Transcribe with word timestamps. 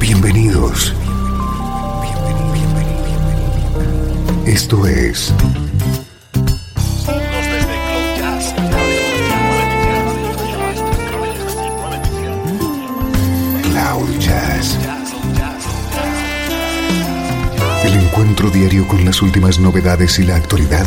Bienvenidos. 0.00 0.92
Esto 4.44 4.84
es 4.88 5.32
Cloud 13.62 14.18
Jazz. 14.18 14.76
El 17.84 17.94
encuentro 17.94 18.50
diario 18.50 18.88
con 18.88 19.04
las 19.04 19.22
últimas 19.22 19.60
novedades 19.60 20.18
y 20.18 20.24
la 20.24 20.34
actualidad 20.34 20.86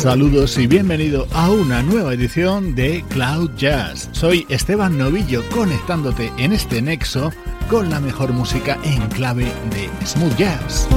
Saludos 0.00 0.56
y 0.56 0.66
bienvenido 0.66 1.26
a 1.34 1.50
una 1.50 1.82
nueva 1.82 2.14
edición 2.14 2.74
de 2.74 3.04
Cloud 3.10 3.50
Jazz. 3.58 4.08
Soy 4.12 4.46
Esteban 4.48 4.96
Novillo 4.96 5.42
conectándote 5.50 6.32
en 6.38 6.54
este 6.54 6.80
nexo 6.80 7.30
con 7.68 7.90
la 7.90 8.00
mejor 8.00 8.32
música 8.32 8.78
en 8.82 9.06
clave 9.08 9.44
de 9.44 9.90
smooth 10.06 10.34
jazz. 10.38 10.88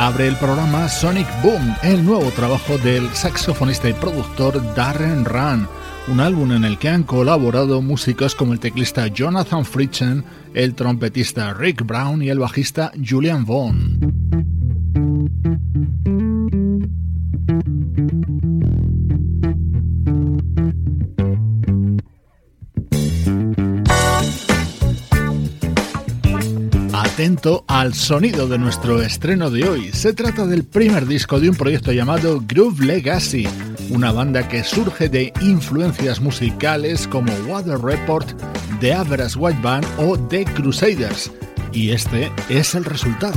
Abre 0.00 0.28
el 0.28 0.36
programa 0.36 0.88
Sonic 0.88 1.28
Boom, 1.42 1.76
el 1.82 2.02
nuevo 2.02 2.30
trabajo 2.30 2.78
del 2.78 3.06
saxofonista 3.10 3.86
y 3.86 3.92
productor 3.92 4.74
Darren 4.74 5.26
Run, 5.26 5.68
un 6.08 6.20
álbum 6.20 6.52
en 6.52 6.64
el 6.64 6.78
que 6.78 6.88
han 6.88 7.02
colaborado 7.02 7.82
músicos 7.82 8.34
como 8.34 8.54
el 8.54 8.60
teclista 8.60 9.08
Jonathan 9.08 9.62
Fritzen, 9.62 10.24
el 10.54 10.74
trompetista 10.74 11.52
Rick 11.52 11.84
Brown 11.84 12.22
y 12.22 12.30
el 12.30 12.38
bajista 12.38 12.92
Julian 13.06 13.44
Vaughn. 13.44 14.09
Atento 27.20 27.66
al 27.68 27.92
sonido 27.92 28.48
de 28.48 28.56
nuestro 28.56 29.02
estreno 29.02 29.50
de 29.50 29.68
hoy. 29.68 29.90
Se 29.92 30.14
trata 30.14 30.46
del 30.46 30.64
primer 30.64 31.06
disco 31.06 31.38
de 31.38 31.50
un 31.50 31.54
proyecto 31.54 31.92
llamado 31.92 32.42
Groove 32.48 32.82
Legacy, 32.82 33.46
una 33.90 34.10
banda 34.10 34.48
que 34.48 34.64
surge 34.64 35.10
de 35.10 35.30
influencias 35.42 36.18
musicales 36.18 37.06
como 37.06 37.30
Water 37.46 37.78
Report, 37.78 38.26
The 38.80 38.94
Average 38.94 39.38
White 39.38 39.60
Band 39.60 39.86
o 39.98 40.18
The 40.18 40.46
Crusaders. 40.46 41.30
Y 41.74 41.90
este 41.90 42.32
es 42.48 42.74
el 42.74 42.86
resultado. 42.86 43.36